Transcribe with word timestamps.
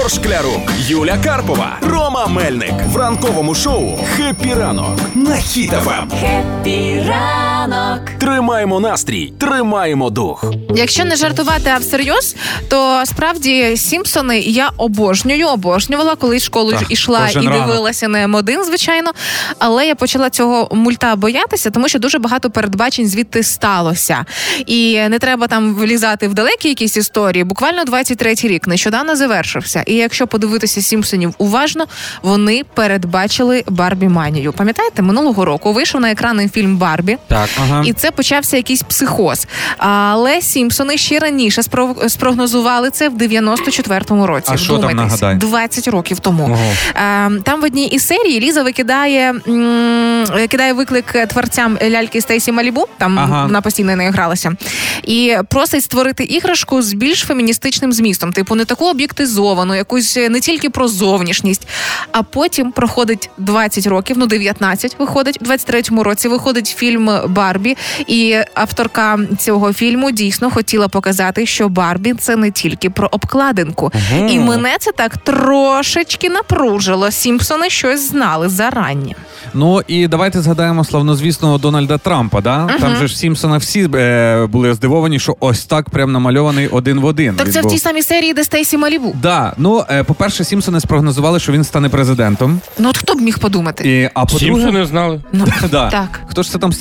Ігор 0.00 0.12
Шклярук, 0.12 0.72
Юля 0.88 1.18
Карпова, 1.24 1.78
Рома 1.82 2.26
Мельник 2.26 2.74
в 2.92 2.96
ранковому 2.96 3.54
шоу 3.54 3.98
«Хеппі 4.16 4.54
ранок» 4.54 4.98
на 5.14 5.34
Ем. 5.34 5.40
Хіт-ФМ. 5.40 6.10
Хеппі 6.20 7.02
ранок. 7.08 8.10
Тримаємо 8.18 8.80
настрій, 8.80 9.32
тримаємо 9.38 10.10
дух. 10.10 10.44
Якщо 10.74 11.04
не 11.04 11.16
жартувати, 11.16 11.70
а 11.74 11.78
всерйоз, 11.78 12.36
то 12.68 13.02
справді 13.06 13.76
Сімпсони 13.76 14.40
я 14.40 14.70
обожнюю, 14.76 15.46
обожнювала, 15.48 16.16
коли 16.16 16.40
школу 16.40 16.72
Так, 16.72 16.90
йшла 16.90 17.28
і 17.28 17.34
ранок. 17.34 17.52
дивилася 17.52 18.08
на 18.08 18.26
М1, 18.26 18.64
звичайно. 18.64 19.10
Але 19.58 19.86
я 19.86 19.94
почала 19.94 20.30
цього 20.30 20.68
мульта 20.72 21.16
боятися, 21.16 21.70
тому 21.70 21.88
що 21.88 21.98
дуже 21.98 22.18
багато 22.18 22.50
передбачень 22.50 23.08
звідти 23.08 23.42
сталося. 23.42 24.24
І 24.66 25.00
не 25.08 25.18
треба 25.18 25.46
там 25.46 25.74
влізати 25.74 26.28
в 26.28 26.34
далекі 26.34 26.68
якісь 26.68 26.96
історії. 26.96 27.44
Буквально 27.44 27.84
23-й 27.84 28.48
рік 28.48 28.66
нещодавно 28.66 29.16
завершився. 29.16 29.84
І 29.90 29.94
якщо 29.94 30.26
подивитися 30.26 30.82
Сімпсонів 30.82 31.34
уважно, 31.38 31.84
вони 32.22 32.62
передбачили 32.74 33.64
Барбі 33.68 34.08
Манію. 34.08 34.52
Пам'ятаєте, 34.52 35.02
минулого 35.02 35.44
року 35.44 35.72
вийшов 35.72 36.00
на 36.00 36.10
екрани 36.10 36.48
фільм 36.48 36.76
Барбі. 36.76 37.16
Так. 37.28 37.48
Ага. 37.60 37.82
І 37.86 37.92
це 37.92 38.10
почався 38.10 38.56
якийсь 38.56 38.82
психоз. 38.82 39.46
Але 39.78 40.40
Сімпсони 40.40 40.96
ще 40.96 41.18
раніше 41.18 41.60
спро- 41.60 42.08
спрогнозували 42.08 42.90
це 42.90 43.08
в 43.08 43.16
94-му 43.18 44.26
році. 44.26 44.50
А 44.54 44.56
що 44.56 44.78
там, 44.78 44.96
нагадай? 44.96 45.34
20 45.36 45.88
років 45.88 46.18
тому. 46.20 46.44
Ого. 46.44 46.56
Е, 46.94 47.30
Там 47.42 47.60
в 47.60 47.64
одній 47.64 47.86
із 47.86 48.06
серій 48.06 48.40
Ліза 48.40 48.62
викидає 48.62 49.34
кидає 50.48 50.72
виклик 50.72 51.26
творцям 51.28 51.78
ляльки 51.90 52.20
Стейсі 52.20 52.52
Малібу. 52.52 52.86
Там 52.98 53.18
Ага. 53.18 53.42
вона 53.46 53.60
постійно 53.60 53.96
не 53.96 54.10
гралася, 54.10 54.52
і 55.04 55.36
просить 55.48 55.84
створити 55.84 56.24
іграшку 56.24 56.82
з 56.82 56.92
більш 56.92 57.20
феміністичним 57.20 57.92
змістом, 57.92 58.32
типу 58.32 58.54
не 58.54 58.64
таку 58.64 58.90
об'єктизовану, 58.90 59.74
якусь 59.74 60.16
е, 60.16 60.28
не 60.28 60.40
тільки 60.40 60.70
про 60.70 60.88
зовнішність. 60.88 61.68
А 62.12 62.22
потім 62.22 62.72
проходить 62.72 63.30
20 63.38 63.86
років, 63.86 64.18
ну 64.18 64.26
19 64.26 64.96
виходить 64.98 65.38
в 65.40 65.50
23-му 65.50 66.02
році. 66.02 66.28
Виходить 66.28 66.66
фільм 66.66 67.10
Барбі, 67.28 67.76
і 68.06 68.36
авторка 68.54 69.18
цього 69.38 69.72
фільму 69.72 70.10
дійсно 70.10 70.50
хотіла 70.50 70.88
показати, 70.88 71.46
що 71.46 71.68
Барбі 71.68 72.14
це 72.14 72.36
не 72.36 72.50
тільки 72.50 72.90
про 72.90 73.08
обкладинку. 73.12 73.92
І 74.28 74.38
мене 74.38 74.76
це 74.80 74.92
так 74.92 75.16
трошечки 75.16 76.30
напружило. 76.30 77.10
Сімпсони 77.10 77.70
щось 77.70 78.08
знали 78.10 78.48
зарані. 78.48 79.16
Ну 79.54 79.82
і 79.86 80.08
давайте 80.08 80.40
згадаємо 80.40 80.84
славнозвісного 80.84 81.58
Дональда 81.58 81.98
Трампа. 81.98 82.40
Да? 82.40 82.70
Там 82.80 82.96
же 82.96 83.08
ж 83.08 83.14
в 83.14 83.16
Сімпсонах 83.16 83.62
всі 83.62 83.88
е, 83.94 84.46
були 84.46 84.74
здивовані, 84.74 84.89
що 85.18 85.36
ось 85.40 85.64
так 85.64 85.90
прям 85.90 86.12
намальований 86.12 86.68
один 86.68 87.00
в 87.00 87.04
один. 87.04 87.34
Так 87.34 87.52
це 87.52 87.60
в 87.60 87.66
тій 87.66 87.78
самій 87.78 88.02
серії, 88.02 88.34
де 88.34 88.44
Стейсі 88.44 88.76
Малібу. 88.78 89.16
Да, 89.22 89.52
ну 89.56 89.84
е, 89.90 90.04
по-перше, 90.04 90.44
Сімпсони 90.44 90.80
спрогнозували, 90.80 91.40
що 91.40 91.52
він 91.52 91.64
стане 91.64 91.88
президентом. 91.88 92.60
Ну 92.78 92.88
от 92.88 92.96
хто 92.96 93.14
б 93.14 93.20
міг 93.20 93.38
подумати? 93.38 94.00
І, 94.00 94.10
а 94.14 94.28
Сімпсони 94.28 94.86
знали. 94.86 95.20
Ну 95.32 95.44
да. 95.70 95.90
так. 95.90 96.20
Хто 96.26 96.42
ж 96.42 96.50
це 96.50 96.58
там. 96.58 96.72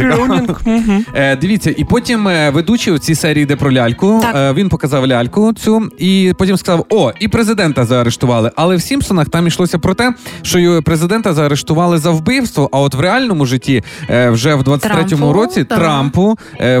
Грюнінг. 0.00 0.60
Мгм. 0.64 1.04
Е, 1.14 1.36
дивіться, 1.36 1.74
і 1.76 1.84
потім 1.84 2.28
е, 2.28 2.50
ведучий 2.50 2.92
у 2.92 2.98
цій 2.98 3.14
серії, 3.14 3.46
де 3.46 3.56
про 3.56 3.72
ляльку, 3.72 4.18
Так. 4.22 4.36
е, 4.36 4.52
він 4.52 4.68
показав 4.68 5.06
ляльку 5.06 5.52
цю, 5.52 5.90
і 5.98 6.32
потім 6.38 6.56
сказав: 6.56 6.86
О, 6.90 7.12
і 7.20 7.28
президента 7.28 7.84
заарештували. 7.84 8.50
Але 8.56 8.76
в 8.76 8.82
Сімпсонах 8.82 9.28
там 9.28 9.46
йшлося 9.46 9.78
про 9.78 9.94
те, 9.94 10.14
що 10.42 10.82
президента 10.82 11.34
заарештували 11.34 11.98
за 11.98 12.10
вбивство. 12.10 12.68
А 12.72 12.80
от 12.80 12.94
в 12.94 13.00
реальному 13.00 13.46
житті, 13.46 13.82
вже 14.08 14.54
в 14.54 14.62
23-му 14.62 15.32
році. 15.32 15.64
Трампу 15.64 16.38
е, 16.60 16.78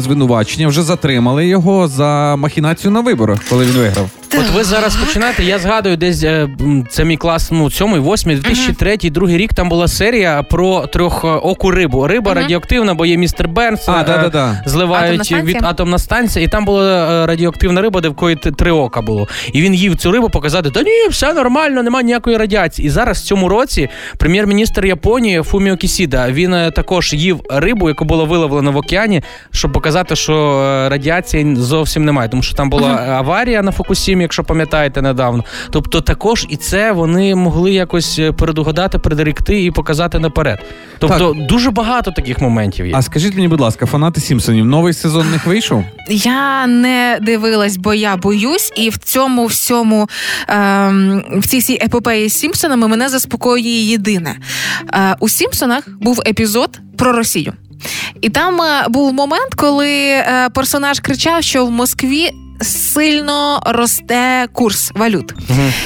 звинувачення, 0.00 0.68
вже 0.68 0.82
затримали 0.82 1.46
його 1.46 1.88
за 1.88 2.36
махінацію 2.36 2.90
на 2.90 3.00
виборах, 3.00 3.38
коли 3.50 3.64
він 3.64 3.72
виграв. 3.72 4.10
От 4.34 4.50
ви 4.54 4.64
зараз 4.64 4.96
починаєте, 4.96 5.44
я 5.44 5.58
згадую, 5.58 5.96
десь 5.96 6.22
е, 6.22 6.48
це 6.90 7.04
мій 7.04 7.16
клас, 7.16 7.50
ну, 7.52 7.70
сьомий, 7.70 8.00
восьмий, 8.00 8.36
2003, 8.36 8.96
другий 8.96 9.36
рік 9.36 9.54
там 9.54 9.68
була 9.68 9.88
серія 9.88 10.42
про 10.42 10.86
трьохоку 10.86 11.70
рибу. 11.70 12.06
Риба 12.06 12.34
радіоактивна, 12.34 12.94
бо 12.94 13.06
є 13.06 13.16
містер 13.16 13.48
Бернс, 13.48 13.88
А, 13.88 14.00
е, 14.00 14.04
да-да-да. 14.04 14.62
зливають 14.66 15.20
Атомна 15.20 15.44
від 15.44 15.64
атомна 15.64 15.98
станція, 15.98 16.44
і 16.44 16.48
там 16.48 16.64
була 16.64 17.22
е, 17.22 17.26
радіоактивна 17.26 17.80
риба, 17.82 18.00
де 18.00 18.08
в 18.08 18.14
кої 18.14 18.36
три 18.36 18.70
ока 18.70 19.00
було. 19.00 19.28
І 19.52 19.62
він 19.62 19.74
їв 19.74 19.96
цю 19.96 20.12
рибу 20.12 20.28
показати, 20.28 20.70
та 20.70 20.82
ні, 20.82 21.08
все 21.10 21.32
нормально, 21.32 21.82
немає 21.82 22.04
ніякої 22.04 22.36
радіації. 22.36 22.86
І 22.86 22.90
зараз 22.90 23.18
в 23.18 23.24
цьому 23.24 23.48
році 23.48 23.88
прем'єр-міністр 24.18 24.86
Японії 24.86 25.42
Фуміо 25.42 25.76
Кісіда, 25.76 26.30
він 26.30 26.54
е, 26.54 26.70
також 26.70 27.12
їв 27.12 27.40
рибу, 27.50 27.88
яку 27.88 28.04
було 28.04 28.26
виловлено 28.26 28.72
в 28.72 28.76
океані, 28.76 29.22
щоб 29.50 29.72
показати, 29.72 30.16
що 30.16 30.34
е, 30.34 30.88
радіації 30.88 31.56
зовсім 31.56 32.04
немає, 32.04 32.28
тому 32.28 32.42
що 32.42 32.56
там 32.56 32.70
була 32.70 32.88
аварія 33.18 33.62
на 33.62 33.72
Фукусімі, 34.16 34.24
якщо 34.24 34.44
пам'ятаєте 34.44 35.02
недавно. 35.02 35.44
Тобто 35.70 36.00
також 36.00 36.46
і 36.48 36.56
це 36.56 36.92
вони 36.92 37.34
могли 37.34 37.72
якось 37.72 38.18
е, 38.18 38.32
передугадати, 38.32 38.98
предиректи 38.98 39.64
і 39.64 39.70
показати 39.70 40.18
наперед. 40.18 40.58
Тобто 40.98 41.36
дуже 41.48 41.70
багато 41.70 42.10
таких 42.10 42.40
моментів 42.40 42.86
є. 42.86 42.92
А 42.96 43.02
скажіть 43.02 43.34
мені, 43.34 43.48
будь 43.48 43.60
ласка, 43.60 43.86
фанати 43.86 44.20
Сімпсонів, 44.20 44.64
новий 44.64 44.92
сезон 44.92 45.30
них 45.30 45.46
вийшов? 45.46 45.84
Я 46.08 46.66
не 46.66 47.18
дивилась, 47.22 47.76
бо 47.76 47.94
я 47.94 48.16
боюсь, 48.16 48.72
і 48.76 48.90
в 48.90 48.96
цьому 48.96 49.46
всьому 49.46 50.08
ем, 50.48 51.22
в 51.36 51.46
цій 51.46 51.58
всій 51.58 51.78
епопеї 51.82 52.28
з 52.28 52.32
Сімпсонами 52.32 52.88
мене 52.88 53.08
заспокоює 53.08 53.68
єдине. 53.68 54.36
Е, 54.94 55.16
у 55.20 55.28
Сімпсонах 55.28 55.88
був 56.00 56.20
епізод 56.26 56.80
про 56.96 57.12
Росію. 57.12 57.52
І 58.20 58.28
там 58.28 58.62
е, 58.62 58.84
був 58.88 59.12
момент, 59.12 59.54
коли 59.56 59.90
е, 59.90 60.48
персонаж 60.54 61.00
кричав, 61.00 61.42
що 61.42 61.66
в 61.66 61.70
Москві. 61.70 62.30
Сильно 62.60 63.62
росте 63.66 64.48
курс 64.52 64.92
валют, 64.94 65.34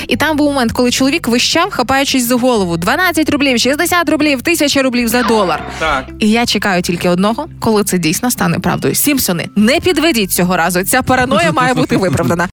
і 0.09 0.17
там 0.17 0.37
був 0.37 0.53
момент, 0.53 0.73
коли 0.73 0.91
чоловік 0.91 1.29
вищав, 1.29 1.71
хапаючись 1.71 2.27
за 2.27 2.35
голову: 2.37 2.77
12 2.77 3.31
рублів, 3.31 3.59
60 3.59 4.09
рублів, 4.09 4.39
1000 4.43 4.83
рублів 4.83 5.09
за 5.09 5.23
долар. 5.23 5.63
Так. 5.79 6.09
І 6.19 6.31
я 6.31 6.47
чекаю 6.47 6.83
тільки 6.83 7.09
одного, 7.09 7.49
коли 7.61 7.85
це 7.85 7.99
дійсно 7.99 8.31
стане 8.31 8.59
правдою. 8.59 8.95
Сімпсони, 8.95 9.49
не 9.57 9.81
підведіть 9.81 10.33
цього 10.33 10.57
разу. 10.57 10.83
Ця 10.83 11.03
параноя 11.03 11.53
має 11.53 11.75
бути 11.75 11.97
виправдана. 11.97 12.49